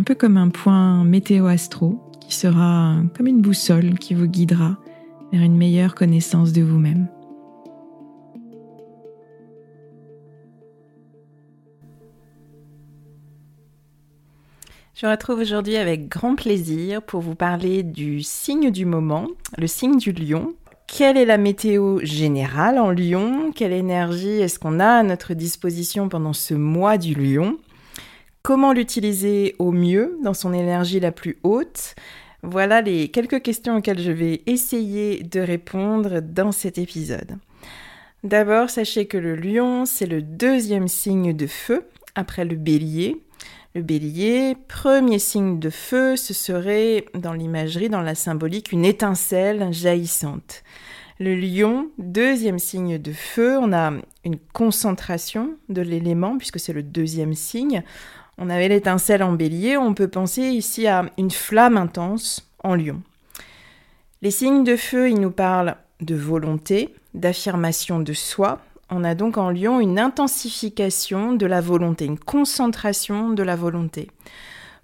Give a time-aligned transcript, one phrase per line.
[0.00, 4.78] un peu comme un point météo-astro qui sera comme une boussole qui vous guidera
[5.30, 7.06] vers une meilleure connaissance de vous-même.
[14.94, 19.26] Je vous retrouve aujourd'hui avec grand plaisir pour vous parler du signe du moment,
[19.58, 20.54] le signe du lion.
[20.86, 23.52] Quelle est la météo générale en lion?
[23.54, 27.58] Quelle énergie est-ce qu'on a à notre disposition pendant ce mois du lion?
[28.42, 31.94] Comment l'utiliser au mieux dans son énergie la plus haute?
[32.42, 37.36] Voilà les quelques questions auxquelles je vais essayer de répondre dans cet épisode.
[38.24, 43.22] D'abord, sachez que le lion, c'est le deuxième signe de feu après le bélier.
[43.74, 49.70] Le bélier, premier signe de feu, ce serait dans l'imagerie, dans la symbolique, une étincelle
[49.70, 50.64] jaillissante.
[51.18, 53.92] Le lion, deuxième signe de feu, on a
[54.24, 57.82] une concentration de l'élément puisque c'est le deuxième signe.
[58.42, 63.02] On avait l'étincelle en bélier, on peut penser ici à une flamme intense en lion.
[64.22, 68.60] Les signes de feu, ils nous parlent de volonté, d'affirmation de soi.
[68.88, 74.08] On a donc en lion une intensification de la volonté, une concentration de la volonté.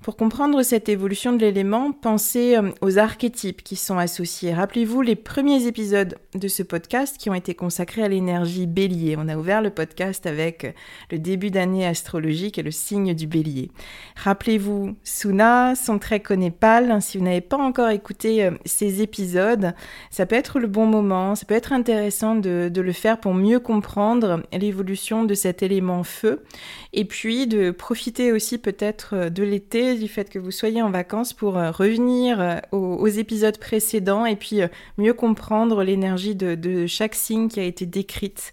[0.06, 4.54] Pour comprendre cette évolution de l'élément, pensez euh, aux archétypes qui sont associés.
[4.54, 9.16] Rappelez-vous les premiers épisodes de ce podcast qui ont été consacrés à l'énergie bélier.
[9.18, 10.70] On a ouvert le podcast avec euh,
[11.10, 13.72] le début d'année astrologique et le signe du bélier.
[14.14, 17.02] Rappelez-vous Suna, son trait Népal.
[17.02, 19.74] Si vous n'avez pas encore écouté euh, ces épisodes,
[20.12, 23.58] ça peut être le bon moment, ça peut être intéressant de le faire pour mieux
[23.58, 26.44] comprendre l'évolution de cet élément feu
[26.92, 31.32] et puis de profiter aussi peut-être de l'été du fait que vous soyez en vacances
[31.32, 34.68] pour euh, revenir euh, aux, épisodes précédents et puis euh,
[34.98, 38.52] mieux comprendre l'énergie de, chaque signe qui a été décrite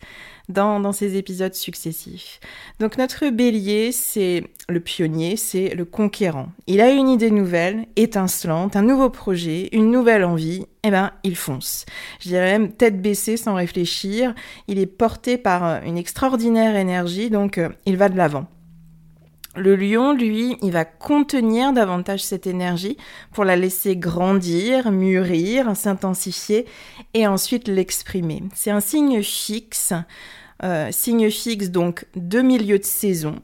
[0.49, 2.39] dans, ces épisodes successifs.
[2.79, 6.49] Donc notre bélier, c'est le pionnier, c'est le conquérant.
[6.67, 11.11] Il a une idée nouvelle, étincelante, un nouveau projet, une nouvelle envie, et eh ben
[11.23, 11.85] il fonce.
[12.19, 14.35] Je dirais même tête baissée sans réfléchir,
[14.67, 18.47] il est porté par une extraordinaire énergie, donc il va de l'avant.
[19.55, 22.97] Le lion, lui, il va contenir davantage cette énergie
[23.31, 26.65] pour la laisser grandir, mûrir, s'intensifier
[27.13, 28.41] et ensuite l'exprimer.
[28.55, 29.93] C'est un signe fixe,
[30.63, 33.35] euh, signe fixe donc de milieu de saison.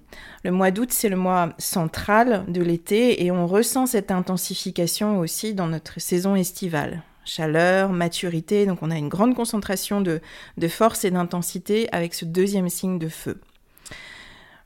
[0.44, 5.53] Le mois d'août, c'est le mois central de l'été et on ressent cette intensification aussi
[5.53, 7.03] dans notre saison estivale.
[7.23, 10.21] Chaleur, maturité, donc on a une grande concentration de
[10.69, 13.39] force et d'intensité avec ce deuxième signe de feu.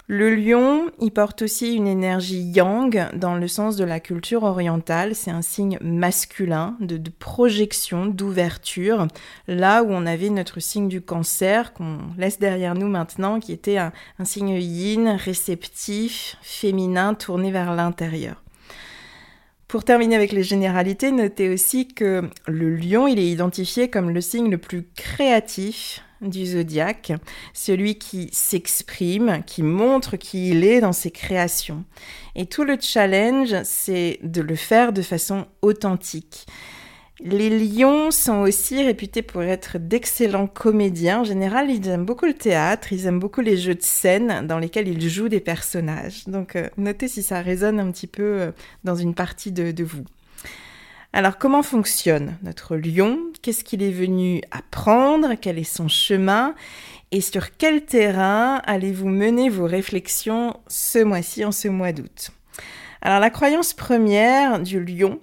[0.08, 5.16] Le lion, il porte aussi une énergie yang dans le sens de la culture orientale.
[5.16, 9.08] C'est un signe masculin de, projection, d'ouverture.
[9.48, 13.78] Là où on avait notre signe du cancer qu'on laisse derrière nous maintenant, qui était
[13.78, 18.44] un, un signe yin, réceptif, féminin, tourné vers l'intérieur.
[19.70, 24.22] Pour terminer avec les généralités, notez aussi que le lion, il est identifié comme le
[24.22, 27.14] signe le plus créatif du zodiaque,
[27.54, 31.84] celui qui s'exprime, qui montre qui il est dans ses créations.
[32.36, 36.46] Et tout le challenge, c'est de le faire de façon authentique.
[37.20, 41.22] Les lions sont aussi réputés pour être d'excellents comédiens.
[41.22, 44.60] En général, ils aiment beaucoup le théâtre, ils aiment beaucoup les jeux de scène dans
[44.60, 46.26] lesquels ils jouent des personnages.
[46.28, 48.52] Donc euh, notez si ça résonne un petit peu euh,
[48.84, 50.04] dans une partie de, vous.
[51.16, 53.20] Alors comment fonctionne notre lion?
[53.44, 55.36] Qu'est-ce qu'il est venu apprendre?
[55.40, 56.56] Quel est son chemin?
[57.12, 62.32] Et sur quel terrain allez-vous mener vos réflexions ce mois-ci, en ce mois d'août?
[63.04, 65.20] Alors la croyance première du lion,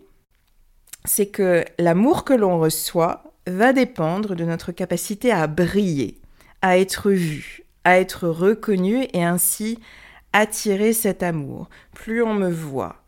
[1.04, 6.20] c'est que l'amour que l'on reçoit va dépendre de notre capacité à briller,
[6.62, 9.80] à être vu, à être reconnu et ainsi
[10.32, 11.68] attirer cet amour.
[11.94, 12.99] Plus on me voit,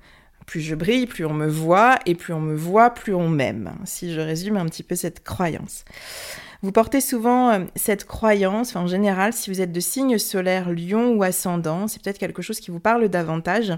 [0.46, 3.72] plus je brille, plus on me voit, et plus on me voit, plus on m'aime,
[3.84, 5.84] si je résume un petit peu cette croyance.
[6.62, 11.12] Vous portez souvent euh, cette croyance, en général, si vous êtes de signe solaire lion
[11.12, 13.72] ou ascendant, c'est peut-être quelque chose qui vous parle davantage.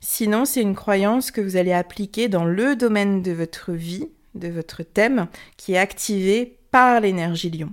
[0.00, 4.48] Sinon, c'est une croyance que vous allez appliquer dans le domaine de votre vie, de
[4.48, 5.26] votre thème,
[5.58, 7.72] qui est activé par l'énergie lion.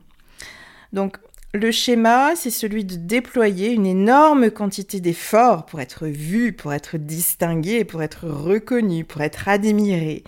[0.91, 1.17] Donc,
[1.53, 6.97] le schéma, c'est celui de déployer une énorme quantité d'efforts pour être vu, pour être
[6.97, 10.23] distingué, pour être reconnu, pour être admiré.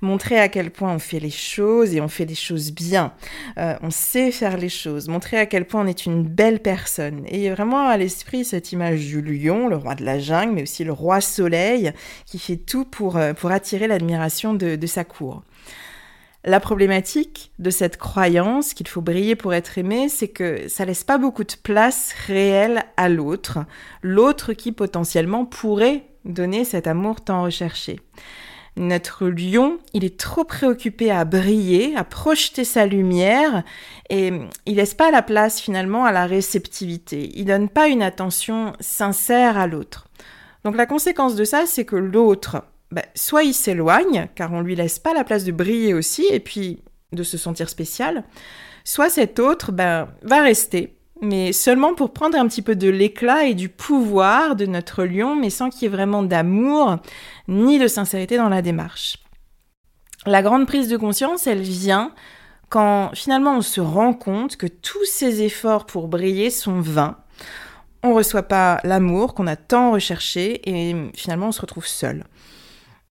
[0.00, 3.12] Montrer à quel point on fait les choses et on fait les choses bien.
[3.58, 5.08] Euh, on sait faire les choses.
[5.08, 7.24] Montrer à quel point on est une belle personne.
[7.28, 10.84] Et vraiment à l'esprit cette image du lion, le roi de la jungle, mais aussi
[10.84, 11.92] le roi soleil,
[12.24, 15.42] qui fait tout pour, euh, pour attirer l'admiration de, de sa cour.
[16.44, 21.04] La problématique de cette croyance qu'il faut briller pour être aimé, c'est que ça laisse
[21.04, 23.60] pas beaucoup de place réelle à l'autre,
[24.02, 28.00] l'autre qui potentiellement pourrait donner cet amour tant recherché.
[28.76, 33.62] Notre lion, il est trop préoccupé à briller, à projeter sa lumière,
[34.08, 34.32] et
[34.66, 37.30] il laisse pas la place finalement à la réceptivité.
[37.34, 40.08] Il donne pas une attention sincère à l'autre.
[40.64, 44.76] Donc la conséquence de ça, c'est que l'autre bah, soit il s'éloigne, car on lui
[44.76, 48.24] laisse pas la place de briller aussi, et puis de se sentir spécial,
[48.84, 53.44] soit cet autre ben, va rester, mais seulement pour prendre un petit peu de l'éclat
[53.44, 56.98] et du pouvoir de notre lion, mais sans qu'il y ait vraiment d'amour
[57.48, 59.18] ni de sincérité dans la démarche.
[60.26, 62.12] La grande prise de conscience, elle vient
[62.68, 67.18] quand finalement on se rend compte que tous ces efforts pour briller sont vains.
[68.02, 72.24] On ne reçoit pas l'amour qu'on a tant recherché et finalement on se retrouve seul.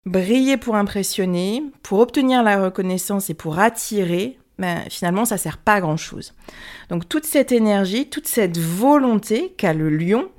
[0.05, 5.75] Briller pour impressionner, pour obtenir la reconnaissance et pour attirer, ben, finalement, ça sert pas
[5.75, 6.33] à grand chose.
[6.89, 10.29] Donc, toute cette énergie, toute cette volonté qu'a le lion,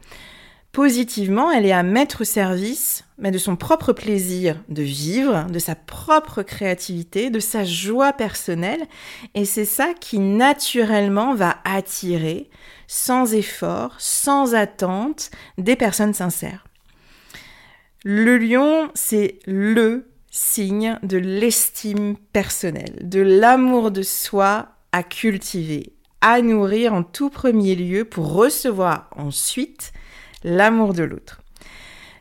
[0.72, 5.58] positivement, elle est à mettre au service ben, de son propre plaisir de vivre, de
[5.58, 8.86] sa propre créativité, de sa joie personnelle.
[9.34, 12.48] Et c'est ça qui naturellement va attirer,
[12.86, 16.64] sans effort, sans attente, des personnes sincères.
[18.02, 25.92] Le lion, c'est le signe de l'estime personnelle, de l'amour de soi à cultiver,
[26.22, 29.92] à nourrir en tout premier lieu pour recevoir ensuite
[30.44, 31.42] l'amour de l'autre.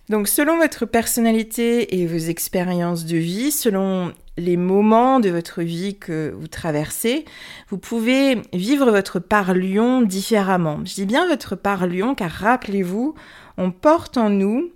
[0.09, 5.98] Donc selon votre personnalité et vos expériences de vie, selon les moments de votre vie
[5.98, 7.24] que vous traversez,
[7.69, 10.79] vous pouvez vivre votre part lion différemment.
[10.83, 13.15] Je dis bien votre part lion car rappelez-vous,
[13.57, 14.71] on porte en nous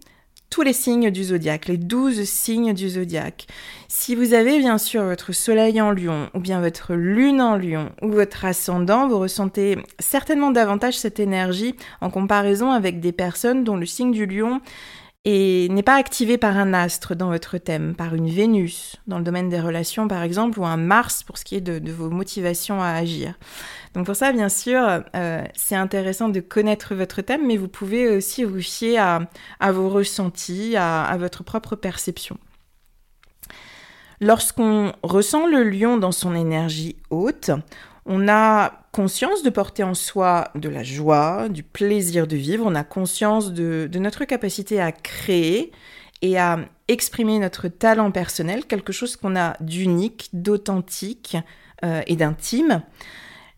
[0.53, 3.47] tous les signes du zodiaque, les douze signes du zodiaque.
[3.87, 7.89] Si vous avez bien sûr votre soleil en lion, ou bien votre lune en lion,
[8.03, 13.77] ou votre ascendant, vous ressentez certainement davantage cette énergie en comparaison avec des personnes dont
[13.77, 14.61] le signe du lion
[15.25, 19.49] n'est pas activé par un astre dans votre thème, par une Vénus dans le domaine
[19.49, 22.89] des relations par exemple, ou un Mars pour ce qui est de, vos motivations à
[22.89, 23.39] agir.
[23.93, 28.09] Donc pour ça, bien sûr, euh, c'est intéressant de connaître votre thème, mais vous pouvez
[28.09, 32.37] aussi vous fier à, vos ressentis, à votre propre perception.
[34.23, 37.51] Lorsqu'on ressent le lion dans son énergie haute,
[38.05, 42.75] on a conscience de porter en soi de la joie, du plaisir de vivre, on
[42.75, 45.71] a conscience de, notre capacité à créer
[46.21, 51.37] et à exprimer notre talent personnel, quelque chose qu'on a d'unique, d'authentique
[51.83, 52.81] euh, et d'intime.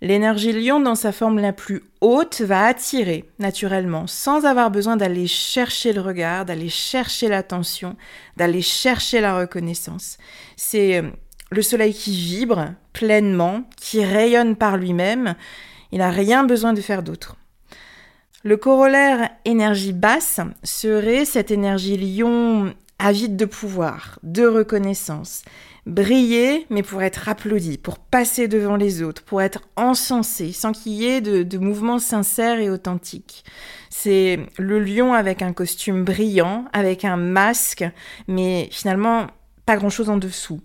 [0.06, 5.26] L'énergie lion, dans sa forme la plus haute, va attirer naturellement, sans avoir besoin d'aller
[5.26, 7.96] chercher le regard, d'aller chercher l'attention,
[8.38, 10.20] d'aller chercher la reconnaissance.
[10.58, 11.10] C'est euh,
[11.50, 15.34] le soleil qui vibre pleinement, qui rayonne par lui-même,
[15.92, 17.36] il n'a rien besoin de faire d'autre.
[18.44, 25.42] Le corollaire énergie basse serait cette énergie lion avide de pouvoir, de reconnaissance.
[25.86, 30.94] Briller, mais pour être applaudi, pour passer devant les autres, pour être encensé, sans qu'il
[30.94, 33.44] y ait de, de mouvements sincères et authentiques.
[33.92, 37.86] C'est le lion avec un costume brillant, avec un masque,
[38.28, 39.28] mais finalement
[39.66, 40.62] pas grand-chose en dessous.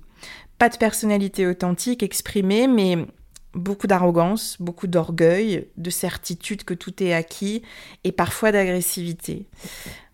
[0.58, 3.06] Pas de personnalité authentique exprimée, mais
[3.54, 7.62] beaucoup d'arrogance, beaucoup d'orgueil, de certitude que tout est acquis
[8.04, 9.46] et parfois d'agressivité.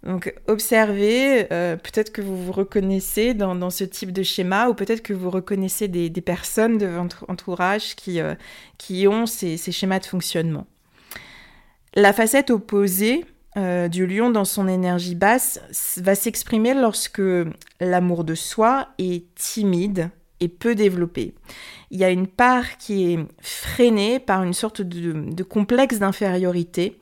[0.03, 5.03] Donc observez, euh, peut-être que vous vous reconnaissez dans, ce type de schéma ou peut-être
[5.03, 8.35] que vous reconnaissez des, personnes de votre entourage qui, euh,
[8.79, 10.67] qui ont ces, schémas de fonctionnement.
[11.95, 13.25] La facette opposée
[13.57, 15.61] euh, du lion dans son énergie basse
[15.97, 17.23] va s'exprimer lorsque
[17.81, 21.35] l'amour de soi est timide et peu développé.
[21.91, 26.99] Il y a une part qui est freinée par une sorte de, complexe d'infériorité.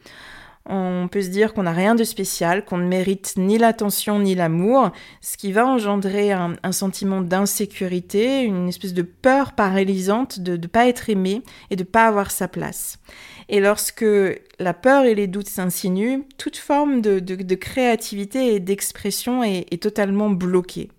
[0.66, 4.34] On peut se dire qu'on n'a rien de spécial, qu'on ne mérite ni l'attention ni
[4.34, 10.66] l'amour, ce qui va engendrer un, sentiment d'insécurité, une espèce de peur paralysante de ne
[10.66, 12.98] pas être aimé et de ne pas avoir sa place.
[13.50, 14.06] Et lorsque
[14.58, 20.30] la peur et les doutes s'insinuent, toute forme de, créativité et d'expression est, est totalement
[20.30, 20.90] bloquée.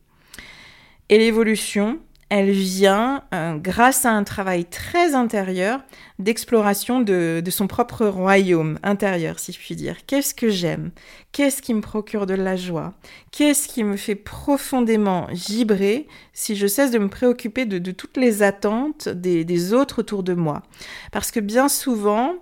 [1.10, 5.82] Et l'évolution, elle vient euh, grâce à un travail très intérieur
[6.17, 9.98] d'exploration de, son propre royaume intérieur, si je puis dire.
[10.08, 10.91] Qu'est-ce que j'aime?
[11.32, 12.94] Qu'est-ce qui me procure de la joie?
[13.32, 18.41] Qu'est-ce qui me fait profondément vibrer si je cesse de me préoccuper de, toutes les
[18.41, 20.63] attentes des, autres autour de moi?
[21.12, 22.34] Parce que bien souvent,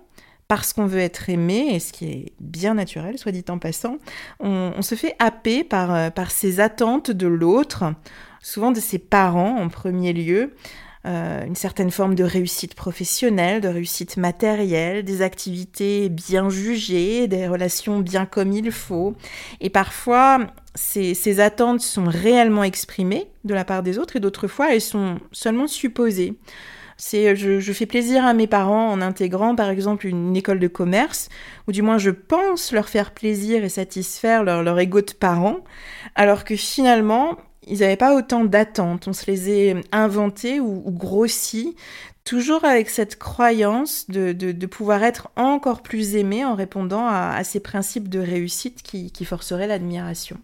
[0.56, 3.98] parce qu'on veut être aimé, et ce qui est bien naturel, soit dit en passant,
[4.40, 7.92] on, se fait happer par, euh, par ces attentes de l'autre
[8.40, 10.54] souvent de ses parents en premier lieu,
[11.06, 17.48] euh, une certaine forme de réussite professionnelle, de réussite matérielle, des activités bien jugées, des
[17.48, 19.16] relations bien comme il faut.
[19.60, 20.38] Et parfois,
[20.74, 24.80] ces, ces attentes sont réellement exprimées de la part des autres et d'autres fois, elles
[24.80, 26.34] sont seulement supposées.
[27.06, 30.68] C'est je, je, fais plaisir à mes parents en intégrant par exemple une, école de
[30.68, 31.28] commerce,
[31.68, 35.58] ou du moins je pense leur faire plaisir et satisfaire leur, leur ego de parents,
[36.14, 39.06] alors que finalement ils n'avaient pas autant d'attentes.
[39.06, 41.76] On se les a inventées ou, grossis,
[42.24, 48.08] toujours avec cette croyance de, pouvoir être encore plus aimé en répondant à, ces principes
[48.08, 50.38] de réussite qui, forceraient l'admiration.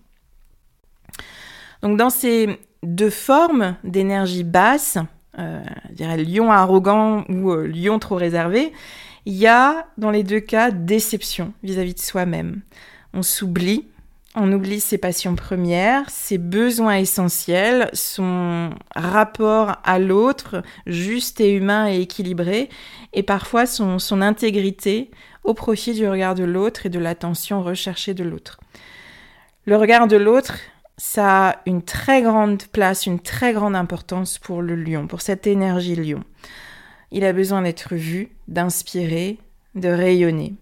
[1.81, 4.99] Donc dans ces deux formes d'énergie basse,
[5.39, 8.73] euh, dirais lion arrogant ou euh, lion trop réservé,
[9.27, 12.63] il y a dans les deux cas déception vis à -vis de soi-même.
[13.13, 13.87] On s'oublie,
[14.35, 21.89] on oublie ses passions premières, ses besoins essentiels, son rapport à l'autre juste et humain
[21.89, 22.69] et équilibré,
[23.13, 25.11] et parfois son intégrité
[25.45, 28.61] au profit du regard de l'autre et de l'attention recherchée de l'autre.
[29.65, 30.55] Le regard de l'autre,
[31.01, 35.47] ça a une très grande place, une très grande importance pour le lion, pour cette
[35.47, 36.23] énergie lion.
[37.11, 39.39] Il a besoin d'être vu, d'inspirer,
[39.75, 40.55] de rayonner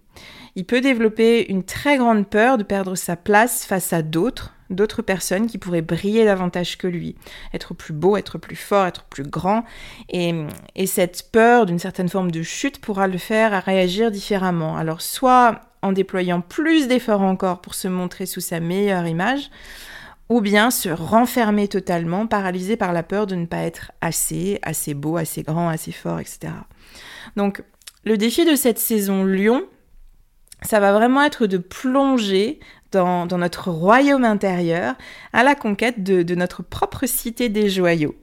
[0.55, 5.01] il peut développer une très grande peur de perdre sa place face à d'autres, d'autres
[5.01, 7.15] personnes qui pourraient briller davantage que lui,
[7.53, 9.63] être plus beau, être plus fort, être plus grand.
[10.09, 10.33] Et,
[10.85, 14.75] cette peur d'une certaine forme de chute pourra le faire à réagir différemment.
[14.75, 19.49] Alors soit en déployant plus d'efforts encore pour se montrer sous sa meilleure image,
[20.29, 24.93] ou bien se renfermer totalement, paralysé par la peur de ne pas être assez, assez
[24.93, 26.53] beau, assez grand, assez fort, etc.
[27.35, 27.63] Donc
[28.05, 29.63] le défi de cette saison Lion,
[30.61, 32.59] ça va vraiment être de plonger
[32.91, 34.95] dans, notre royaume intérieur
[35.33, 38.15] à la conquête de, notre propre cité des joyaux.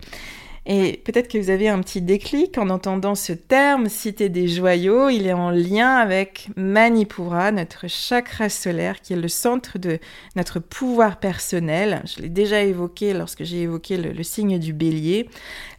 [0.68, 5.08] Et peut-être que vous avez un petit déclic en entendant ce terme, cité des joyaux.
[5.08, 10.00] Il est en lien avec Manipura, notre chakra solaire, qui est le centre de
[10.34, 12.02] notre pouvoir personnel.
[12.04, 15.30] Je l'ai déjà évoqué lorsque j'ai évoqué le, signe du bélier.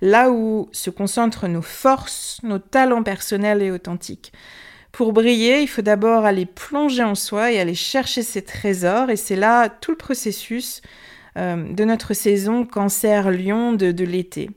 [0.01, 4.31] Là où se concentrent nos forces, nos talents personnels et authentiques.
[4.93, 9.09] Pour briller, il faut d'abord aller plonger en soi et aller chercher ses trésors.
[9.09, 10.81] Et c'est là tout le processus
[11.37, 14.49] euh, de notre saison cancer-lion de, l'été.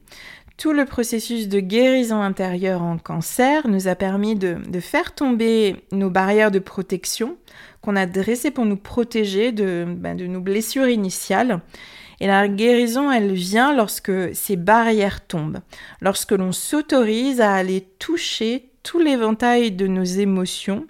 [0.57, 6.09] Tout le processus de guérison intérieure en cancer nous a permis de, faire tomber nos
[6.11, 7.37] barrières de protection
[7.83, 11.61] qu'on a dressées pour nous protéger ben, de nos blessures initiales.
[12.21, 15.61] Et la guérison, elle vient lorsque ces barrières tombent,
[16.01, 20.87] lorsque l'on s'autorise à aller toucher tout l'éventail de nos émotions,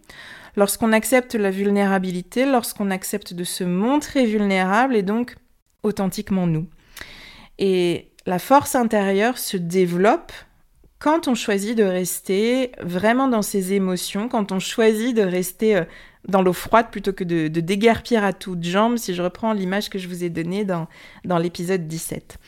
[0.56, 5.36] lorsqu'on accepte la vulnérabilité, lorsqu'on accepte de se montrer vulnérable et donc
[5.82, 6.66] authentiquement nous.
[7.58, 10.32] Et la force intérieure se développe
[11.00, 15.84] quand on choisit de rester vraiment dans ses émotions, quand on choisit de rester euh,
[16.28, 19.98] dans l'eau froide plutôt que de, déguerpir à toutes jambes, si je reprends l'image que
[19.98, 20.86] je vous ai donnée dans,
[21.24, 22.38] dans l'épisode 17.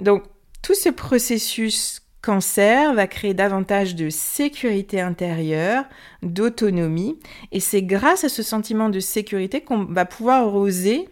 [0.00, 0.22] Donc,
[0.62, 5.84] tout ce processus cancer va créer davantage de sécurité intérieure,
[6.22, 7.18] d'autonomie,
[7.50, 11.08] et c'est grâce à ce sentiment de sécurité qu'on va pouvoir oser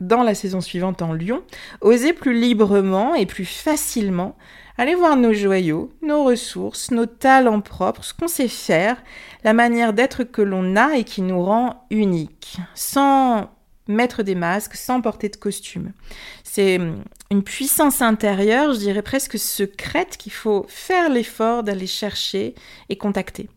[0.00, 1.42] dans la saison suivante en Lyon,
[1.80, 4.36] oser plus librement et plus facilement
[4.80, 8.96] aller voir nos joyaux, nos ressources, nos talents propres, ce qu'on sait faire,
[9.44, 13.50] la manière d'être que l'on a et qui nous rend uniques, sans
[13.88, 15.92] mettre des masques, sans porter de costume.
[16.44, 16.80] C'est
[17.30, 22.54] une puissance intérieure, je dirais presque secrète, qu'il faut faire l'effort d'aller chercher
[22.88, 23.50] et contacter.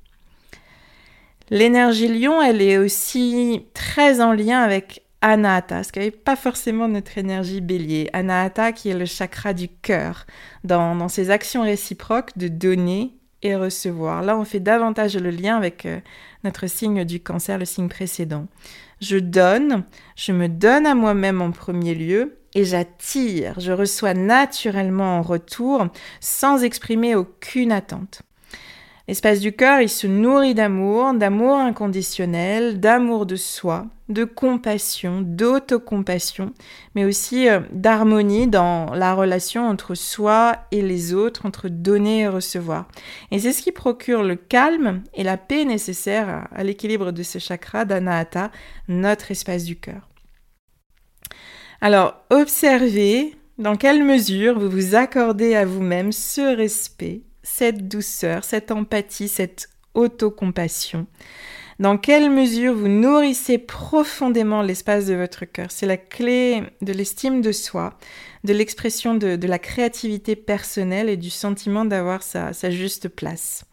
[1.49, 6.89] L'énergie lion, elle est aussi très en lien avec Anahata, ce qui n'est pas forcément
[6.89, 8.09] notre énergie bélier.
[8.11, 10.25] Anahata qui est le chakra du cœur,
[10.65, 14.21] dans, ses actions réciproques de donner et recevoir.
[14.21, 16.01] Là, on fait davantage le lien avec euh,
[16.43, 18.47] notre signe du cancer, le signe précédent.
[18.99, 19.85] Je donne,
[20.17, 25.87] je me donne à moi-même en premier lieu et j'attire, je reçois naturellement en retour
[26.19, 28.23] sans exprimer aucune attente.
[29.09, 36.53] L'espace du cœur, il se nourrit d'amour, d'amour inconditionnel, d'amour de soi, de compassion, d'autocompassion,
[36.95, 42.27] mais aussi euh, d'harmonie dans la relation entre soi et les autres, entre donner et
[42.29, 42.87] recevoir.
[43.31, 47.39] Et c'est ce qui procure le calme et la paix nécessaires à, l'équilibre de ce
[47.39, 48.51] chakra d'Anahata,
[48.87, 50.07] notre espace du cœur.
[51.81, 57.23] Alors, observez dans quelle mesure vous vous accordez à vous-même ce respect
[57.55, 61.05] cette douceur, cette empathie, cette autocompassion
[61.77, 65.67] Dans quelle mesure vous nourrissez profondément l'espace de votre cœur?
[65.69, 67.99] C'est la clé de l'estime de soi,
[68.43, 73.65] de l'expression de, la créativité personnelle et du sentiment d'avoir sa, juste place.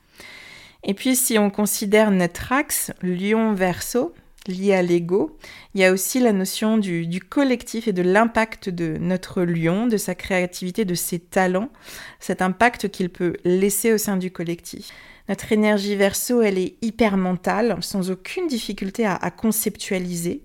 [0.84, 4.12] Et puis si on considère notre axe, lion-verso,
[4.50, 5.38] lié à l'ego.
[5.74, 9.96] Il y a aussi la notion du, collectif et de l'impact de notre lion, de
[9.96, 11.70] sa créativité, de ses talents,
[12.18, 14.90] cet impact qu'il peut laisser au sein du collectif.
[15.28, 20.42] Notre énergie verso, elle est hyper mentale, sans aucune difficulté à, conceptualiser.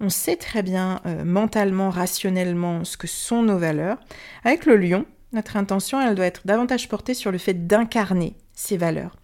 [0.00, 3.98] On sait très bien euh, mentalement, rationnellement ce que sont nos valeurs.
[4.44, 8.76] Avec le lion, notre intention, elle doit être davantage portée sur le fait d'incarner ces
[8.76, 9.16] valeurs.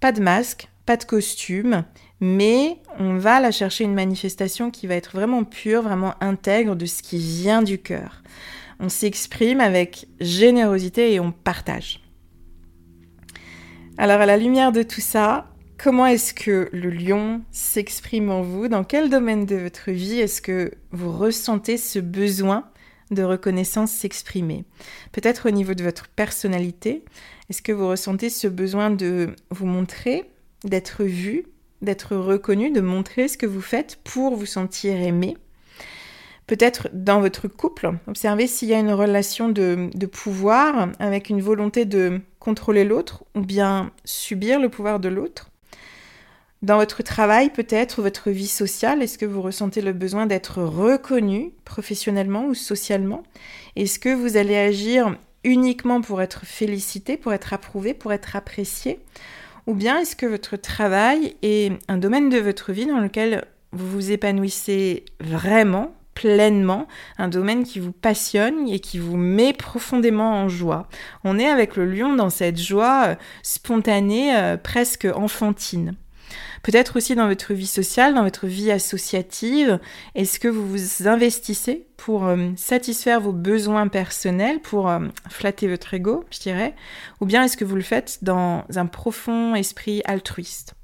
[0.00, 1.84] Pas de masque, pas de costume,
[2.20, 6.86] mais on va la chercher une manifestation qui va être vraiment pure, vraiment intègre de
[6.86, 8.22] ce qui vient du cœur.
[8.80, 12.00] On s'exprime avec générosité et on partage.
[13.96, 18.68] Alors à la lumière de tout ça, comment est-ce que le lion s'exprime en vous?
[18.68, 22.68] Dans quel domaine de votre vie est-ce que vous ressentez ce besoin
[23.10, 24.64] de reconnaissance s'exprimer?
[25.12, 27.04] Peut-être au niveau de votre personnalité,
[27.48, 30.30] est-ce que vous ressentez ce besoin de vous montrer,
[30.64, 31.46] d'être vu,
[31.82, 35.36] d'être reconnu, de montrer ce que vous faites pour vous sentir aimé.
[36.48, 41.84] Peut-être dans votre couple, observez s'il y a une relation de, pouvoir avec une volonté
[41.84, 45.50] de contrôler l'autre ou bien subir le pouvoir de l'autre.
[46.62, 51.52] Dans votre travail, peut-être, votre vie sociale, est-ce que vous ressentez le besoin d'être reconnu
[51.66, 53.22] professionnellement ou socialement?
[53.76, 58.98] Est-ce que vous allez agir uniquement pour être félicité, pour être approuvé, pour être apprécié?
[59.68, 63.86] Ou bien est-ce que votre travail est un domaine de votre vie dans lequel vous
[63.86, 70.48] vous épanouissez vraiment, pleinement, un domaine qui vous passionne et qui vous met profondément en
[70.48, 70.88] joie?
[71.22, 75.96] On est avec le lion dans cette joie euh, spontanée, euh, presque enfantine.
[76.62, 79.78] Peut-être aussi dans votre vie sociale, dans votre vie associative,
[80.14, 85.94] est-ce que vous vous investissez pour euh, satisfaire vos besoins personnels, pour euh, flatter votre
[85.94, 86.74] ego, je dirais,
[87.20, 90.74] ou bien est-ce que vous le faites dans un profond esprit altruiste?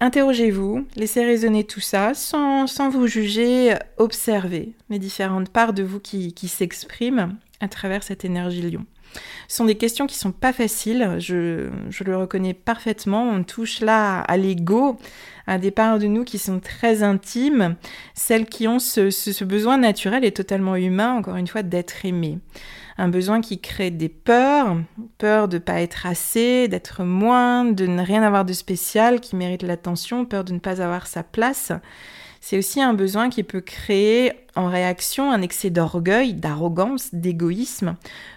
[0.00, 6.34] Interrogez-vous, laissez résonner tout ça sans, vous juger, observez les différentes parts de vous qui,
[6.34, 8.86] qui s'expriment à travers cette énergie lion.
[9.48, 11.70] Ce sont des questions qui sont pas faciles, je,
[12.04, 13.24] le reconnais parfaitement.
[13.28, 14.98] On touche là à l'ego,
[15.46, 17.76] à des parts de nous qui sont très intimes,
[18.14, 22.38] celles qui ont ce, besoin naturel et totalement humain, encore une fois, d'être aimé.
[22.98, 24.76] Un besoin qui crée des peurs,
[25.18, 29.36] peur de ne pas être assez, d'être moins, de ne rien avoir de spécial qui
[29.36, 31.72] mérite l'attention, peur de ne pas avoir sa place.
[32.48, 37.96] C'est aussi un besoin qui peut créer en réaction un excès d'orgueil, d'arrogance, d'égoïsme,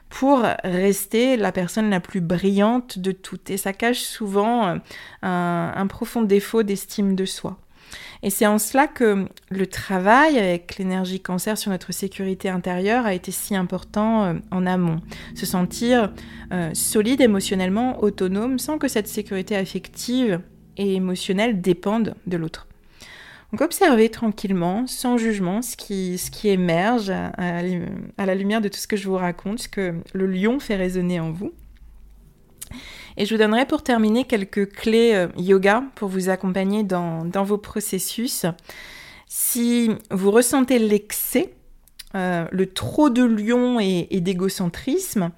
[0.09, 3.49] pour rester la personne la plus brillante de toutes.
[3.49, 4.75] Et ça cache souvent euh,
[5.21, 7.57] un, profond défaut d'estime de soi.
[8.21, 13.13] Et c'est en cela que le travail avec l'énergie cancer sur notre sécurité intérieure a
[13.13, 14.99] été si important euh, en amont.
[15.35, 16.11] Se sentir
[16.51, 20.41] euh, solide émotionnellement, autonome, sans que cette sécurité affective
[20.75, 22.67] et émotionnelle dépende de l'autre.
[23.51, 28.87] Donc observez tranquillement, sans jugement, ce qui, émerge à, à, la lumière de tout ce
[28.87, 31.51] que je vous raconte, ce que le lion fait résonner en vous.
[33.17, 37.57] Et je vous donnerai pour terminer quelques clés euh, yoga pour vous accompagner dans, vos
[37.57, 38.45] processus.
[39.27, 41.53] Si vous ressentez l'excès,
[42.15, 45.31] euh, le trop de lion et, d'égocentrisme,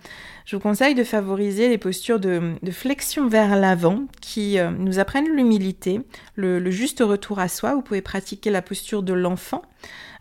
[0.45, 5.29] je vous conseille de favoriser les postures de, flexion vers l'avant qui euh, nous apprennent
[5.29, 6.01] l'humilité,
[6.35, 7.75] le, juste retour à soi.
[7.75, 9.61] Vous pouvez pratiquer la posture de l'enfant.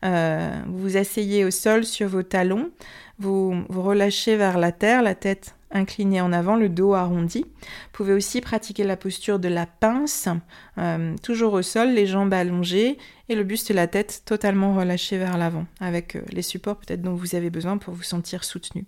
[0.02, 2.70] vous vous asseyez au sol sur vos talons,
[3.18, 7.44] vous vous relâchez vers la terre, la tête incliné en avant, le dos arrondi.
[7.44, 10.28] Vous pouvez aussi pratiquer la posture de la pince,
[10.78, 15.18] euh, toujours au sol, les jambes allongées et le buste et la tête totalement relâchés
[15.18, 18.84] vers l'avant, avec euh, les supports peut-être dont vous avez besoin pour vous sentir soutenu.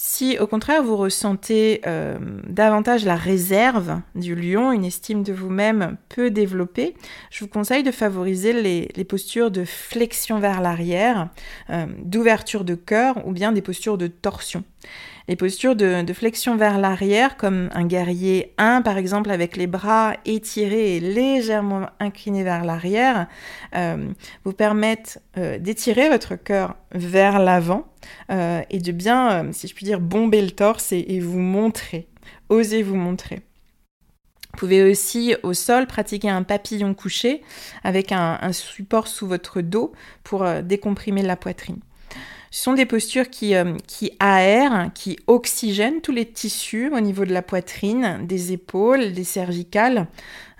[0.00, 5.96] Si au contraire vous ressentez euh, davantage la réserve du lion, une estime de vous-même
[6.08, 6.94] peu développée,
[7.32, 11.30] je vous conseille de favoriser les, postures de flexion vers l'arrière,
[12.04, 14.62] d'ouverture de cœur ou bien des postures de torsion.
[15.28, 20.14] Les postures de, flexion vers l'arrière, comme un guerrier 1 par exemple, avec les bras
[20.24, 23.26] étirés et légèrement inclinés vers l'arrière,
[23.76, 24.08] euh,
[24.44, 27.86] vous permettent euh, d'étirer votre cœur vers l'avant
[28.30, 32.08] euh, et de bien, si je puis dire, bomber le torse et, vous montrer.
[32.48, 33.42] Osez vous montrer.
[34.52, 37.42] Vous pouvez aussi au sol pratiquer un papillon couché
[37.84, 39.92] avec un support sous votre dos
[40.24, 41.80] pour décomprimer la poitrine.
[42.50, 47.24] Ce sont des postures qui, euh, qui aèrent, qui oxygènent tous les tissus au niveau
[47.24, 50.06] de la poitrine, des épaules, des cervicales,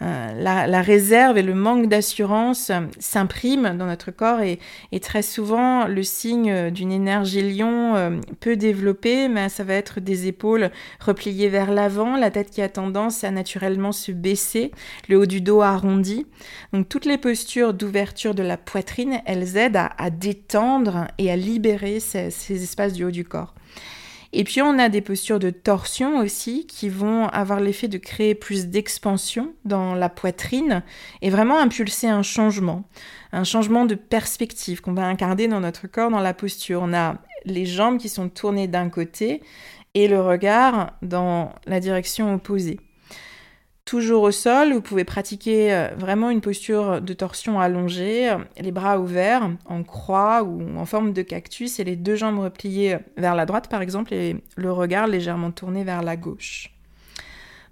[0.00, 4.60] euh, la, réserve et le manque d'assurance euh, s'impriment dans notre corps et,
[5.00, 10.28] très souvent le signe d'une énergie lion euh, peu développée, mais ça va être des
[10.28, 14.70] épaules repliées vers l'avant, la tête qui a tendance à naturellement se baisser,
[15.08, 16.26] le haut du dos arrondi.
[16.72, 22.00] Donc toutes les postures d'ouverture de la poitrine, elles aident à, détendre et à libérer
[22.00, 23.54] ces espaces du haut du corps.
[24.32, 28.34] Et puis on a des postures de torsion aussi qui vont avoir l'effet de créer
[28.34, 30.82] plus d'expansion dans la poitrine
[31.22, 32.84] et vraiment impulser un changement,
[33.32, 36.82] un changement de perspective qu'on va incarner dans notre corps dans la posture.
[36.82, 39.42] On a les jambes qui sont tournées d'un côté
[39.94, 42.78] et le regard dans la direction opposée
[43.88, 44.74] toujours au sol.
[44.74, 49.82] Vous pouvez pratiquer euh, vraiment une posture de torsion allongée, euh, les bras ouverts en
[49.82, 53.80] croix ou en forme de cactus et les deux jambes repliées vers la droite par
[53.80, 56.70] exemple et le regard légèrement tourné vers la gauche.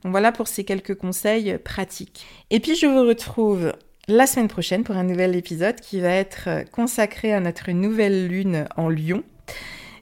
[0.02, 2.26] Donc voilà pour ces quelques conseils pratiques.
[2.48, 3.74] Et puis je vous retrouve
[4.08, 8.66] la semaine prochaine pour un nouvel épisode qui va être consacré à notre nouvelle lune
[8.78, 9.22] en Lion.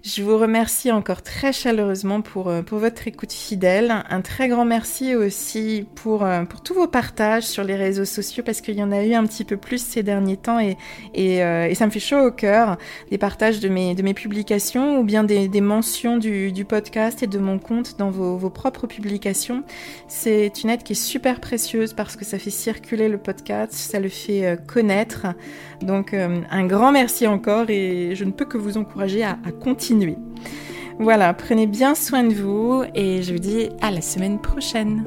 [0.04, 4.04] Je vous remercie encore très chaleureusement pour, euh, pour votre écoute fidèle.
[4.10, 8.42] Un très grand merci aussi pour, euh, pour tous vos partages sur les réseaux sociaux
[8.44, 10.76] parce qu'il y en a eu un petit peu plus ces derniers temps et,
[11.14, 12.76] et, euh, et ça me fait chaud au cœur.
[13.10, 17.22] Des partages de mes, de mes publications ou bien des, des mentions du, du, podcast
[17.22, 19.64] et de mon compte dans vos, vos propres publications.
[20.06, 24.00] C'est une aide qui est super précieuse parce que ça fait circuler le podcast, ça
[24.00, 25.28] le fait connaître.
[25.80, 29.50] Donc un grand merci encore et je ne peux que vous encourager à, à
[29.94, 30.16] continuer
[31.00, 35.04] voilà, prenez bien soin de vous et je vous dis à la semaine prochaine.